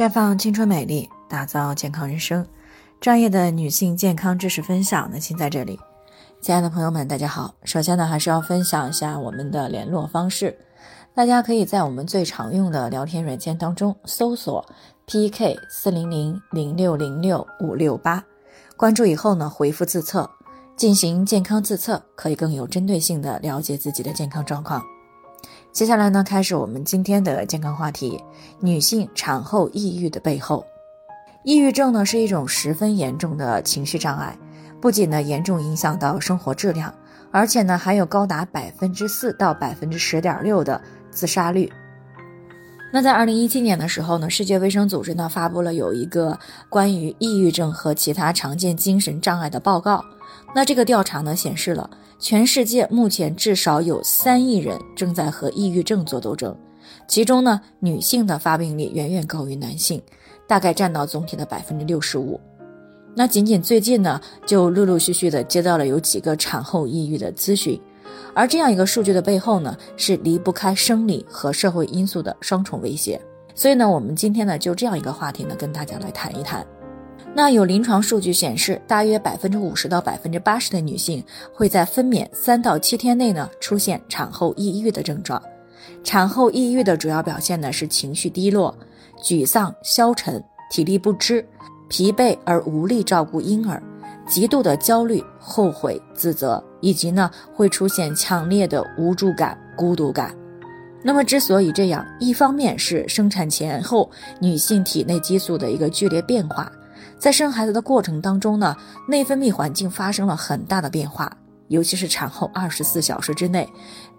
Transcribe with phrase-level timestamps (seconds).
[0.00, 2.46] 绽放青春美丽，打造健康人生。
[3.02, 5.78] 专业的女性健康知识分享呢，请在这里。
[6.40, 7.54] 亲爱的朋友们，大家好。
[7.64, 10.56] 首先呢，还是要分享一下我们的联络方式。
[11.14, 14.64] 大家可以在我们最常用的聊天软件当中搜索
[15.04, 18.24] PK 四零零零六零六五六八，
[18.78, 20.30] 关注以后呢，回复自测
[20.76, 24.82] 进行健康自测，可以更有针对性的了解自己的健康状况。
[25.72, 28.22] 接下来呢，开始我们今天的健康话题：
[28.58, 30.66] 女性产后抑郁的背后。
[31.44, 34.36] 抑郁症呢是一种十分严重的情绪障碍，
[34.80, 36.92] 不仅呢严重影响到生活质量，
[37.30, 40.80] 而且呢还有高达百分之四到百分之十点六的
[41.10, 41.72] 自杀率。
[42.92, 50.04] 那在二零一七年的时候呢，世界卫生组织呢发布了有一个关于抑郁症和其他常见精神障碍的报告。
[50.54, 51.88] 那这个调查呢显示了。
[52.22, 56.54] 全世界目前至少有三亿人正在和抑郁症做斗争，
[57.08, 60.02] 其中呢，女性的发病率远远高于男性，
[60.46, 62.38] 大概占到总体的百分之六十五。
[63.16, 67.80] 那仅仅最近呢，就陆陆续续的接到了有几个产后抑郁的咨询，
[68.34, 73.20] 而这样一个数据的背后呢，是离不开生理和社会因素的双重威胁。
[73.54, 76.66] 所以呢，我们今天呢，就这样一个话题呢，跟大家来谈一谈。
[77.34, 85.40] 那有临床数据显示，大约百分之五十到百分之八十的女性会在分娩三到七天内呢出现产后抑郁的症状。
[86.02, 88.76] 产后抑郁的主要表现呢是情绪低落、
[89.22, 91.46] 沮丧、消沉、体力不支、
[91.88, 93.80] 疲惫而无力照顾婴儿、
[94.30, 100.32] 极度的焦虑、后悔、自责，以及呢会出现强烈的无助感、孤独感。
[101.02, 104.08] 那么之所以这样，一方面是生产前后
[104.40, 106.70] 女性体内激素的一个剧烈变化。
[107.18, 108.76] 在生孩子的过程当中呢，
[109.08, 111.36] 内分泌环境发生了很大的变化，
[111.68, 113.68] 尤其是产后二十四小时之内，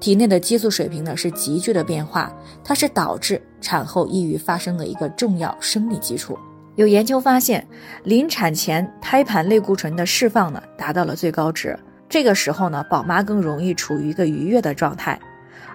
[0.00, 2.32] 体内的激素水平呢是急剧的变化，
[2.64, 6.36] 它是导致产后抑郁发生的一个重要生理基础。
[6.80, 7.66] 有研究发现，
[8.04, 11.78] 临产前胎盘类固醇的释放呢达到了最高值，
[12.08, 15.20] 这个时候呢，宝妈更容易处于一个愉悦的状态，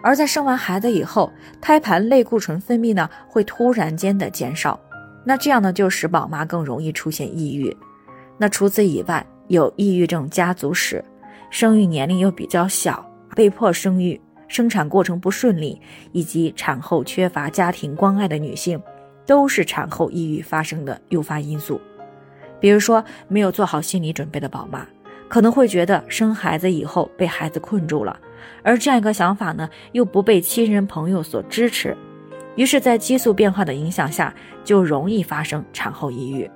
[0.02, 1.32] 而在生完孩子以后，
[1.62, 4.80] 胎盘类固醇分泌呢会突然间的减少。
[5.24, 7.78] 那这样呢，就使宝妈更容易出现抑郁。
[8.40, 11.06] 那除此以外，有抑郁症家族史、
[11.52, 15.80] 生育年龄又比较小、被迫生育、生产过程不顺利，
[16.14, 18.82] 以及产后缺乏家庭关爱的女性，
[19.26, 21.80] 都是产后抑郁发生的诱发因素。
[22.60, 24.86] 比如说，没有做好心理准备的宝妈，
[25.28, 28.20] 可能会觉得生孩子以后被孩子困住了，
[28.64, 31.96] 而这样一个想法呢，又不被亲人朋友所支持。
[32.56, 34.34] 于是，在激素变化的影响下，
[34.64, 36.50] 就容易发生产后抑郁。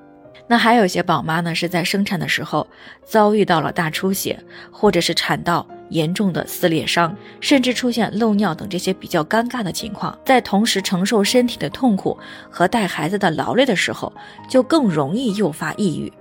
[0.47, 2.65] 那还有些宝妈呢，是在生产的时候
[3.03, 4.39] 遭遇到了大出血，
[4.71, 12.17] 或者是产道严重的撕裂伤，甚至出现漏尿等这些比较尴尬的情况，在同时承受身体的痛苦
[12.49, 14.11] 和带孩子的劳累的时候，
[14.49, 16.11] 就更容易诱发抑郁。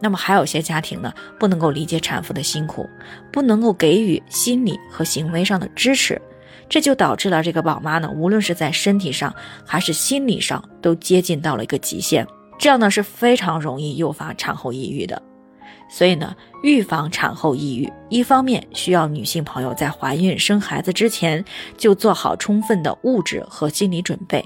[0.00, 2.86] 那么还有些家庭呢，不能够理解产妇的辛苦，
[3.32, 6.20] 不能够给予心理和行为上的支持。
[6.68, 12.26] 这就导致了这个宝妈呢，无论是在身体上还是心理上，都接近到了一个极限。
[12.58, 15.20] 这样呢是非常容易诱发产后抑郁的。
[15.94, 16.34] 所以呢，
[16.64, 21.44] 预防产后抑郁，一方面需要女性朋友在怀孕生孩子之前
[21.76, 24.44] 就做好充分的物质和心理准备。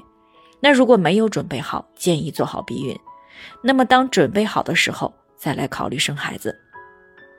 [0.60, 2.94] 那如果没有准备好，建议做好避孕。
[3.62, 6.54] 那么当准备好的时候，再来考虑生孩子。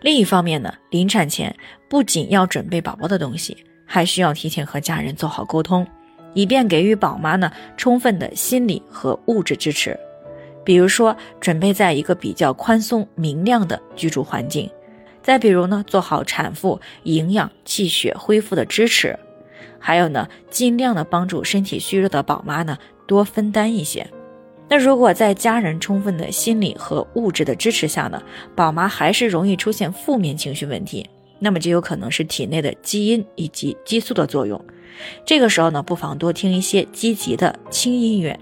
[0.02, 1.56] 另一方面呢，临产前
[1.88, 3.56] 不仅要准备宝宝的东西。
[3.86, 5.86] 还需要提前和家人做好沟通，
[6.34, 9.96] 以便给予宝妈呢充分的心理和物质支持。
[10.70, 14.70] 比如说，准备在一个比较宽松明亮的居住环境；
[15.24, 19.18] 再比如呢，做好产妇营养、气血恢复的支持；
[19.80, 24.08] 还有呢，尽量的帮助身体虚弱的宝妈呢多分担一些。
[24.68, 28.22] 那如果在家人充分的心理和物质的支持下呢，
[28.56, 31.10] 宝妈还是容易出现负面情绪问题。
[31.40, 34.64] 那么就有可能是体内的基因以及激素的作用。
[35.26, 38.40] 这个时候呢，不妨多听一些积极的轻音乐，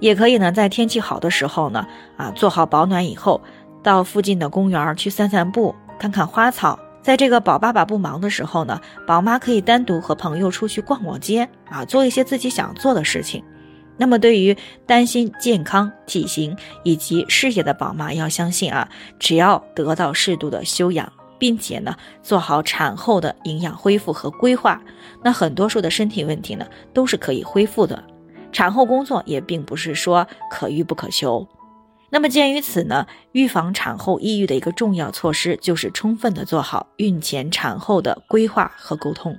[0.00, 1.86] 也可以呢，在天气好的时候呢，
[2.16, 3.40] 啊，做好保暖以后，
[3.82, 6.78] 到附近的公园去散散步，看看花草。
[7.02, 13.42] 在这个宝爸爸不忙的时候呢，宝妈可以单独和朋友出去逛逛街，啊，做一些自己想做的事情。
[13.96, 14.56] 那么，对于
[14.86, 18.88] 担心健康、体型以及事业的宝妈，要相信啊，
[19.18, 21.12] 只要得到适度的休养。
[21.38, 24.80] 并且呢，做好产后的营养恢复和规划，
[25.22, 28.02] 那很多数的身体问题呢都是可以恢复的。
[28.52, 31.46] 产后工作也并不是说可遇不可求。
[32.08, 39.36] 那么鉴于此呢，预防产后抑郁的一个重要措施就是充分的做好孕前产后的规划和沟通，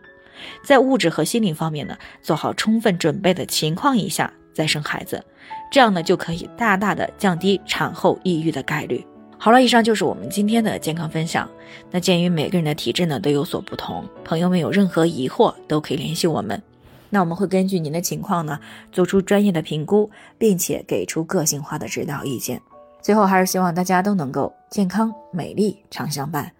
[0.63, 5.23] 在物质和心理方面呢做好充分准备的情况以下再生孩子，
[5.71, 9.03] 这样呢就可以大大的降低产后抑郁的概率。
[9.39, 11.49] 好了，以上就是我们今天的健康分享。
[11.89, 16.61] 那鉴于每个人的体质呢都有所不同，朋友们有任何疑惑都可以联系我们。
[17.09, 18.59] 那我们会根据您的情况呢
[18.91, 22.61] 做出专业的评估，并且给出个性化的指导意见。
[23.01, 26.51] 最后还是希望大家都能够健康美丽常相伴。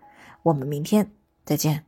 [0.44, 1.10] 我们明天
[1.44, 1.87] 再见。